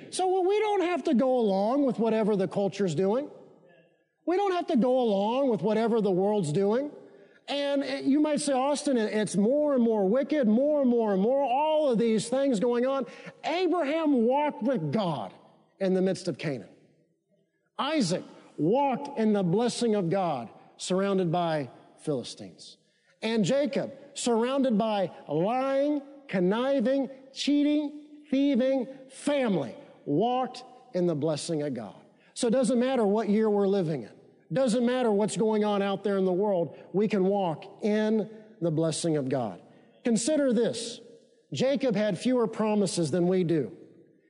[0.09, 3.29] So well, we don't have to go along with whatever the culture's doing.
[4.25, 6.91] We don't have to go along with whatever the world's doing.
[7.47, 11.21] And eh, you might say, Austin, it's more and more wicked, more and more and
[11.21, 13.05] more, all of these things going on.
[13.45, 15.33] Abraham walked with God
[15.79, 16.69] in the midst of Canaan.
[17.79, 18.23] Isaac
[18.57, 21.69] walked in the blessing of God, surrounded by
[22.01, 22.77] Philistines.
[23.21, 29.75] And Jacob, surrounded by lying, conniving, cheating, thieving family
[30.05, 31.95] walked in the blessing of God.
[32.33, 34.09] So it doesn't matter what year we're living in.
[34.51, 36.77] Doesn't matter what's going on out there in the world.
[36.93, 38.29] We can walk in
[38.61, 39.61] the blessing of God.
[40.03, 40.99] Consider this.
[41.53, 43.71] Jacob had fewer promises than we do.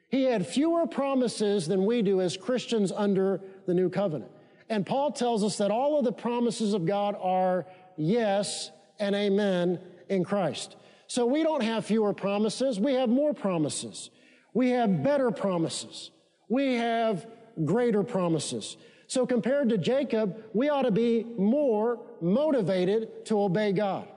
[0.10, 4.32] He had fewer promises than we do as Christians under the new covenant.
[4.70, 7.66] And Paul tells us that all of the promises of God are
[7.98, 9.80] yes and amen
[10.10, 10.76] in Christ.
[11.08, 12.80] So we don't have fewer promises.
[12.80, 14.10] We have more promises.
[14.54, 16.12] We have better promises.
[16.50, 17.26] We have
[17.64, 18.78] greater promises.
[19.08, 24.08] So compared to Jacob, we ought to be more motivated to obey God.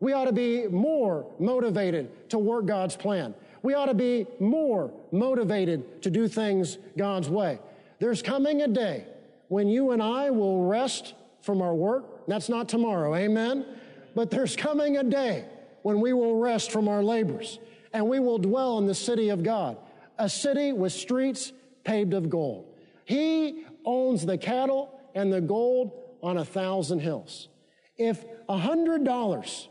[0.00, 3.34] We ought to be more motivated to work God's plan.
[3.62, 7.58] We ought to be more motivated to do things God's way.
[7.98, 9.04] There's coming a day
[9.48, 12.26] when you and I will rest from our work.
[12.28, 13.66] That's not tomorrow, amen?
[14.14, 15.44] But there's coming a day
[15.82, 17.58] when we will rest from our labors
[17.92, 19.76] and we will dwell in the city of God
[20.18, 21.52] a city with streets
[21.84, 22.74] paved of gold.
[23.04, 25.92] He owns the cattle and the gold
[26.22, 27.48] on a thousand hills.
[27.96, 29.68] If a hundred dollars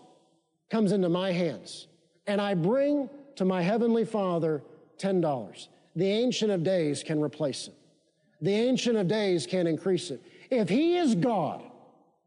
[0.70, 1.88] comes into my hands
[2.26, 4.64] and I bring to my heavenly father
[4.98, 7.76] ten dollars, the ancient of days can replace it.
[8.42, 10.22] The ancient of days can increase it.
[10.50, 11.64] If he is God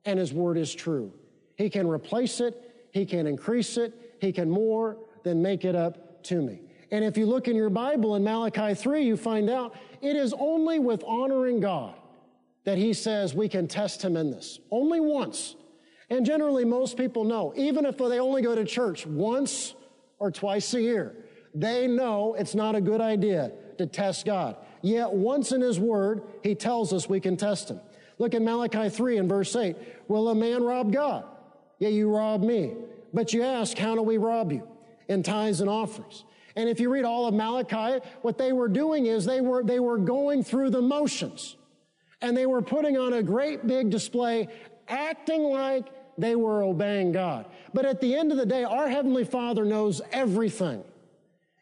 [0.04, 1.12] and his word is true,
[1.60, 6.22] he can replace it, he can increase it, he can more than make it up
[6.22, 6.62] to me.
[6.90, 10.32] And if you look in your Bible in Malachi 3, you find out it is
[10.38, 11.94] only with honoring God
[12.64, 14.58] that he says we can test him in this.
[14.70, 15.54] Only once.
[16.08, 19.74] And generally, most people know, even if they only go to church once
[20.18, 21.14] or twice a year,
[21.54, 24.56] they know it's not a good idea to test God.
[24.80, 27.80] Yet once in his word, he tells us we can test him.
[28.16, 29.76] Look at Malachi 3 and verse 8.
[30.08, 31.24] Will a man rob God?
[31.80, 32.74] Yeah, you rob me.
[33.12, 34.68] But you ask, how do we rob you?
[35.08, 36.24] In tithes and offerings.
[36.54, 39.80] And if you read all of Malachi, what they were doing is they were, they
[39.80, 41.56] were going through the motions
[42.22, 44.46] and they were putting on a great big display,
[44.88, 45.86] acting like
[46.18, 47.46] they were obeying God.
[47.72, 50.84] But at the end of the day, our Heavenly Father knows everything.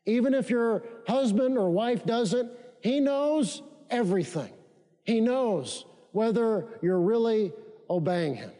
[0.05, 2.51] Even if your husband or wife doesn't,
[2.81, 4.51] He knows everything.
[5.05, 7.53] He knows whether you're really
[7.89, 8.51] obeying him.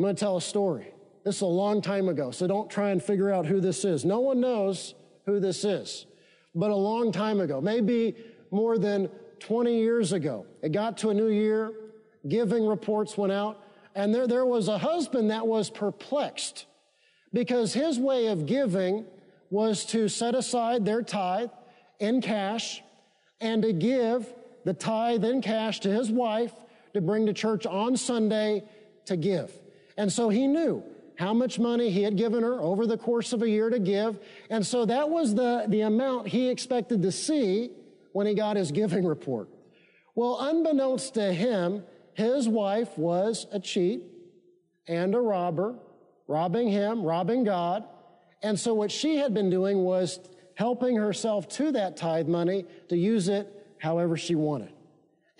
[0.00, 0.94] I'm going to tell a story.
[1.26, 4.02] This is a long time ago, so don't try and figure out who this is.
[4.02, 4.94] No one knows
[5.26, 6.06] who this is,
[6.54, 8.16] but a long time ago, maybe
[8.50, 10.46] more than 20 years ago.
[10.62, 11.74] It got to a new year,
[12.26, 13.62] giving reports went out,
[13.94, 16.64] and there, there was a husband that was perplexed
[17.34, 19.04] because his way of giving
[19.50, 21.50] was to set aside their tithe
[21.98, 22.82] in cash
[23.38, 24.32] and to give
[24.64, 26.54] the tithe in cash to his wife
[26.94, 28.64] to bring to church on Sunday
[29.04, 29.52] to give.
[30.00, 30.82] And so he knew
[31.18, 34.18] how much money he had given her over the course of a year to give.
[34.48, 37.72] And so that was the, the amount he expected to see
[38.12, 39.50] when he got his giving report.
[40.14, 41.84] Well, unbeknownst to him,
[42.14, 44.04] his wife was a cheat
[44.88, 45.74] and a robber,
[46.26, 47.84] robbing him, robbing God.
[48.42, 50.18] And so what she had been doing was
[50.54, 53.46] helping herself to that tithe money to use it
[53.78, 54.72] however she wanted.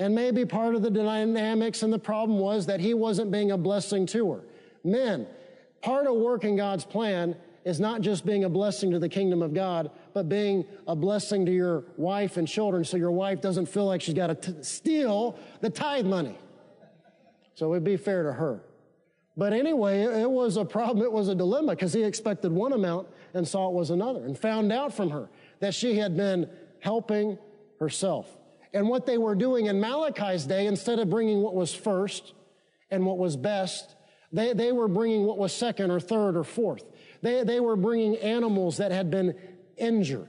[0.00, 3.58] And maybe part of the dynamics and the problem was that he wasn't being a
[3.58, 4.44] blessing to her.
[4.84, 5.26] Men,
[5.82, 9.52] part of working God's plan is not just being a blessing to the kingdom of
[9.52, 13.84] God, but being a blessing to your wife and children so your wife doesn't feel
[13.84, 16.38] like she's got to t- steal the tithe money.
[17.54, 18.62] So it would be fair to her.
[19.36, 21.04] But anyway, it was a problem.
[21.04, 24.38] It was a dilemma because he expected one amount and saw it was another and
[24.38, 25.28] found out from her
[25.60, 26.48] that she had been
[26.80, 27.38] helping
[27.78, 28.36] herself.
[28.72, 32.34] And what they were doing in Malachi's day, instead of bringing what was first
[32.90, 33.94] and what was best,
[34.32, 36.84] they, they were bringing what was second or third or fourth.
[37.22, 39.34] They, they were bringing animals that had been
[39.76, 40.28] injured.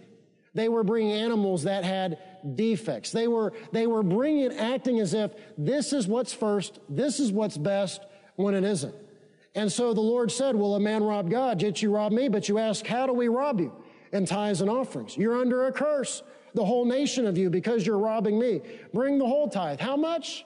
[0.53, 2.17] They were bringing animals that had
[2.55, 3.11] defects.
[3.11, 7.57] They were, they were bringing, acting as if this is what's first, this is what's
[7.57, 8.01] best,
[8.35, 8.95] when it isn't.
[9.55, 11.61] And so the Lord said, Will a man rob God?
[11.61, 13.71] Yet you rob me, but you ask, How do we rob you?
[14.11, 15.15] In tithes and offerings.
[15.15, 16.23] You're under a curse,
[16.53, 18.61] the whole nation of you, because you're robbing me.
[18.93, 19.79] Bring the whole tithe.
[19.79, 20.45] How much?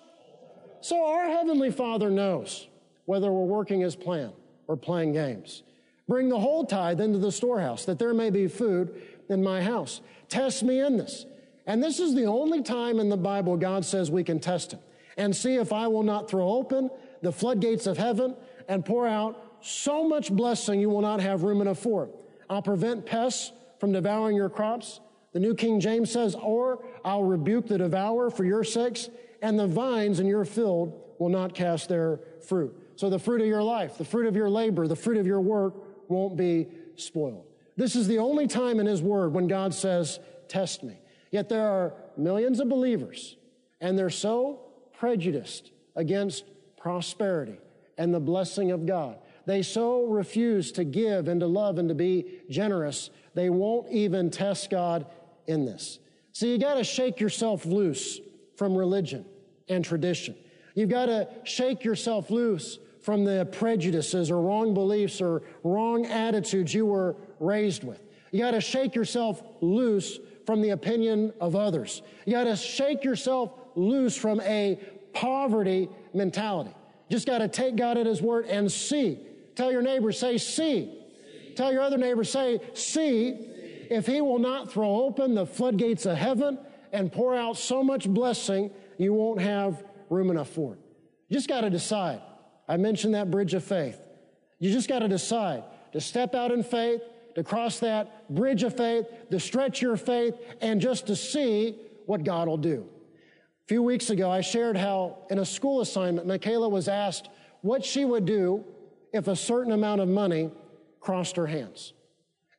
[0.81, 2.67] So our Heavenly Father knows
[3.05, 4.31] whether we're working as plan
[4.67, 5.63] or playing games.
[6.07, 10.01] Bring the whole tithe into the storehouse, that there may be food in my house.
[10.29, 11.25] Test me in this.
[11.65, 14.79] And this is the only time in the Bible God says we can test Him
[15.17, 16.89] and see if I will not throw open
[17.21, 18.35] the floodgates of heaven
[18.67, 22.09] and pour out so much blessing you will not have room enough for.
[22.49, 24.99] I'll prevent pests from devouring your crops.
[25.33, 29.09] The New King James says, or I'll rebuke the devourer for your sakes,
[29.41, 32.75] and the vines in your field will not cast their fruit.
[32.95, 35.41] So the fruit of your life, the fruit of your labor, the fruit of your
[35.41, 35.75] work
[36.09, 37.45] won't be spoiled.
[37.75, 40.99] This is the only time in His Word when God says, test me.
[41.31, 43.35] Yet there are millions of believers,
[43.81, 44.61] and they're so
[44.93, 46.45] prejudiced against
[46.77, 47.57] prosperity
[47.97, 49.17] and the blessing of God.
[49.45, 54.29] They so refuse to give and to love and to be generous, they won't even
[54.31, 55.05] test God
[55.47, 55.99] in this.
[56.31, 58.19] So you got to shake yourself loose
[58.55, 59.25] from religion
[59.67, 60.35] and tradition.
[60.73, 66.73] You've got to shake yourself loose from the prejudices or wrong beliefs or wrong attitudes
[66.73, 68.01] you were raised with.
[68.31, 72.01] You got to shake yourself loose from the opinion of others.
[72.25, 74.79] You got to shake yourself loose from a
[75.13, 76.71] poverty mentality.
[77.11, 79.19] Just got to take God at His word and see.
[79.53, 80.85] Tell your neighbor, say, see.
[80.85, 81.53] see.
[81.55, 83.35] Tell your other neighbor, say, see.
[83.35, 83.87] see.
[83.91, 86.57] If He will not throw open the floodgates of heaven
[86.91, 90.79] and pour out so much blessing, you won't have room enough for it.
[91.29, 92.19] You just got to decide.
[92.67, 93.99] I mentioned that bridge of faith.
[94.59, 95.63] You just got to decide
[95.93, 97.01] to step out in faith,
[97.35, 102.23] to cross that bridge of faith, to stretch your faith, and just to see what
[102.23, 102.87] God will do.
[103.65, 107.29] A few weeks ago, I shared how in a school assignment, Michaela was asked
[107.61, 108.63] what she would do
[109.11, 110.51] if a certain amount of money
[110.99, 111.93] crossed her hands.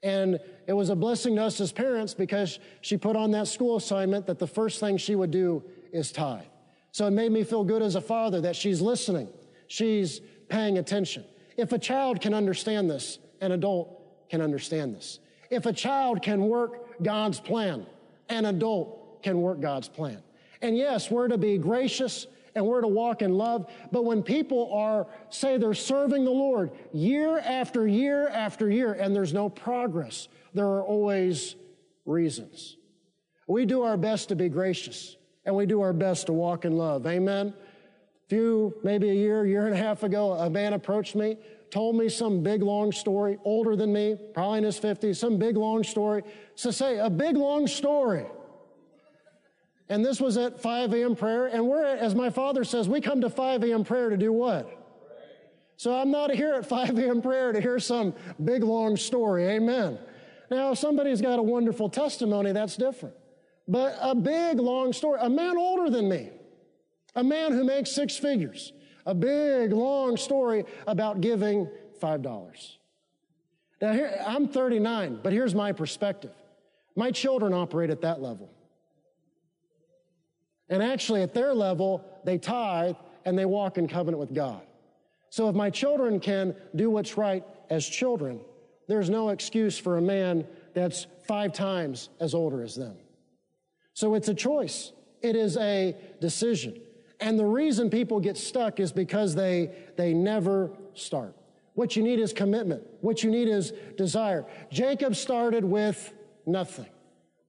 [0.03, 3.77] And it was a blessing to us as parents because she put on that school
[3.77, 6.45] assignment that the first thing she would do is tithe.
[6.93, 9.29] So it made me feel good as a father that she's listening.
[9.69, 11.25] She's paying attention.
[11.57, 15.21] If a child can understand this, an adult can understand this.
[15.51, 17.87] If a child can work God's plan,
[18.29, 20.23] an adult can work God's plan.
[20.63, 23.71] And yes, we're to be gracious and we're to walk in love.
[23.93, 29.15] But when people are, say they're serving the Lord year after year after year and
[29.15, 31.55] there's no progress, there are always
[32.07, 32.77] reasons.
[33.47, 36.77] We do our best to be gracious and we do our best to walk in
[36.77, 37.07] love.
[37.07, 37.55] Amen.
[38.29, 41.37] Few, maybe a year, year and a half ago, a man approached me,
[41.71, 45.57] told me some big long story, older than me, probably in his 50s, some big
[45.57, 46.23] long story.
[46.57, 48.27] So say, a big long story.
[49.89, 51.15] And this was at 5 a.m.
[51.15, 51.47] prayer.
[51.47, 53.85] And we're, as my father says, we come to 5 a.m.
[53.85, 54.69] prayer to do what?
[55.77, 57.23] So I'm not here at 5 a.m.
[57.23, 59.47] prayer to hear some big long story.
[59.47, 59.99] Amen.
[60.51, 63.15] Now, if somebody's got a wonderful testimony, that's different.
[63.69, 66.31] But a big long story, a man older than me,
[67.17, 68.73] a man who makes six figures,
[69.07, 71.69] A big, long story about giving
[72.01, 72.77] $5.
[73.81, 76.33] Now, here, I'm 39, but here's my perspective.
[76.95, 78.51] My children operate at that level.
[80.69, 84.63] And actually, at their level, they tithe and they walk in covenant with God.
[85.31, 88.41] So if my children can do what's right as children,
[88.89, 92.97] there's no excuse for a man that's five times as older as them.
[93.95, 94.93] So it's a choice.
[95.23, 96.81] It is a decision.
[97.21, 101.35] And the reason people get stuck is because they, they never start.
[101.75, 102.83] What you need is commitment.
[103.01, 104.45] What you need is desire.
[104.71, 106.13] Jacob started with
[106.47, 106.87] nothing.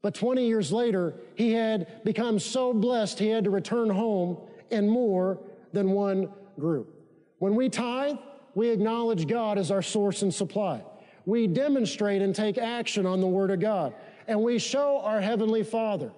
[0.01, 4.37] But 20 years later, he had become so blessed he had to return home
[4.69, 5.39] in more
[5.73, 6.93] than one group.
[7.39, 8.17] When we tithe,
[8.55, 10.83] we acknowledge God as our source and supply.
[11.25, 13.93] We demonstrate and take action on the Word of God.
[14.27, 16.11] And we show our Heavenly Father.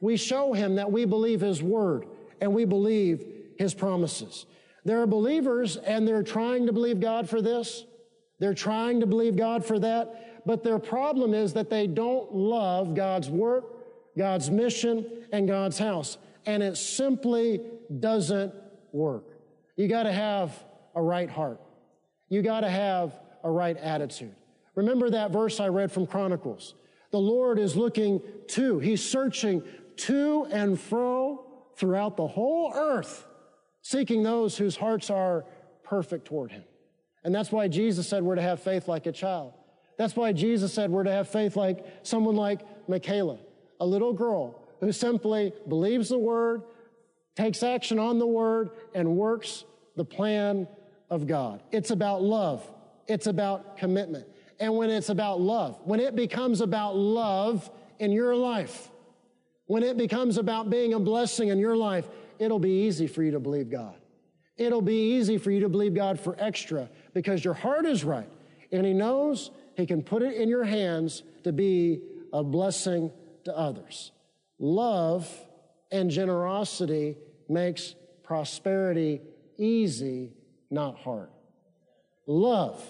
[0.00, 2.06] We show Him that we believe His Word
[2.42, 3.24] and we believe
[3.56, 4.46] His promises.
[4.84, 7.84] There are believers and they're trying to believe God for this.
[8.40, 10.42] They're trying to believe God for that.
[10.44, 13.64] But their problem is that they don't love God's work,
[14.18, 16.18] God's mission, and God's house.
[16.44, 17.60] And it simply
[18.00, 18.52] doesn't
[18.90, 19.24] work.
[19.76, 20.52] You got to have
[20.96, 21.60] a right heart.
[22.28, 24.34] You got to have a right attitude.
[24.74, 26.74] Remember that verse I read from Chronicles.
[27.12, 29.62] The Lord is looking to, He's searching
[29.98, 33.26] to and fro throughout the whole earth,
[33.82, 35.44] seeking those whose hearts are
[35.84, 36.64] perfect toward Him.
[37.24, 39.54] And that's why Jesus said we're to have faith like a child.
[39.98, 43.38] That's why Jesus said we're to have faith like someone like Michaela,
[43.80, 46.62] a little girl who simply believes the word,
[47.36, 49.64] takes action on the word, and works
[49.96, 50.66] the plan
[51.10, 51.62] of God.
[51.70, 52.68] It's about love.
[53.06, 54.26] It's about commitment.
[54.58, 58.90] And when it's about love, when it becomes about love in your life,
[59.66, 62.08] when it becomes about being a blessing in your life,
[62.38, 63.94] it'll be easy for you to believe God.
[64.56, 68.28] It'll be easy for you to believe God for extra because your heart is right.
[68.70, 72.00] And He knows He can put it in your hands to be
[72.32, 73.10] a blessing
[73.44, 74.12] to others.
[74.58, 75.28] Love
[75.90, 77.16] and generosity
[77.48, 79.20] makes prosperity
[79.58, 80.32] easy,
[80.70, 81.28] not hard.
[82.26, 82.82] Love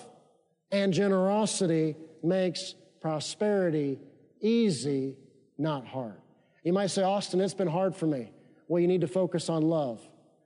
[0.70, 3.98] and generosity makes prosperity
[4.40, 5.16] easy,
[5.58, 6.21] not hard.
[6.62, 8.30] You might say, Austin, it's been hard for me.
[8.68, 10.00] Well, you need to focus on love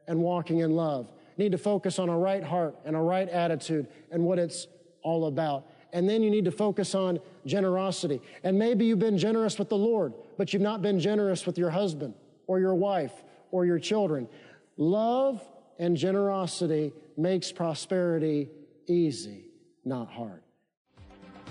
[0.08, 1.10] and walking in love.
[1.36, 4.66] You need to focus on a right heart and a right attitude and what it's
[5.02, 5.66] all about.
[5.92, 8.20] And then you need to focus on generosity.
[8.42, 11.70] And maybe you've been generous with the Lord, but you've not been generous with your
[11.70, 12.14] husband
[12.46, 13.12] or your wife
[13.50, 14.28] or your children.
[14.76, 15.42] Love
[15.78, 18.48] and generosity makes prosperity
[18.86, 19.44] easy,
[19.84, 20.42] not hard.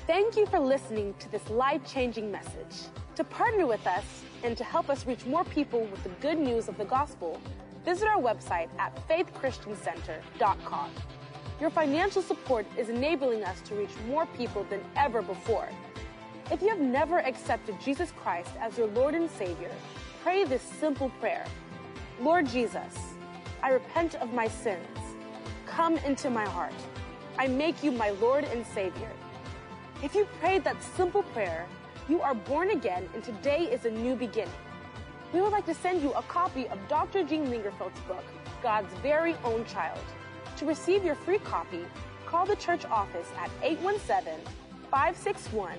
[0.07, 2.89] Thank you for listening to this life changing message.
[3.15, 4.03] To partner with us
[4.43, 7.39] and to help us reach more people with the good news of the gospel,
[7.85, 10.91] visit our website at faithchristiancenter.com.
[11.61, 15.69] Your financial support is enabling us to reach more people than ever before.
[16.51, 19.71] If you have never accepted Jesus Christ as your Lord and Savior,
[20.21, 21.45] pray this simple prayer
[22.19, 22.97] Lord Jesus,
[23.63, 24.85] I repent of my sins.
[25.65, 26.73] Come into my heart.
[27.37, 29.11] I make you my Lord and Savior.
[30.03, 31.65] If you prayed that simple prayer,
[32.07, 34.53] you are born again and today is a new beginning.
[35.33, 37.23] We would like to send you a copy of Dr.
[37.23, 38.23] Gene Lingerfelt's book,
[38.61, 39.99] God's Very Own Child.
[40.57, 41.83] To receive your free copy,
[42.25, 44.39] call the church office at 817
[44.91, 45.77] 561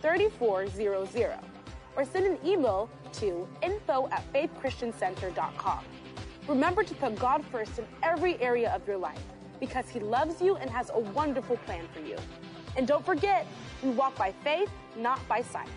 [0.00, 1.38] 3400
[1.96, 5.84] or send an email to info at faithchristiancenter.com.
[6.48, 9.22] Remember to put God first in every area of your life
[9.60, 12.16] because He loves you and has a wonderful plan for you.
[12.76, 13.46] And don't forget,
[13.82, 15.68] we walk by faith, not by sight.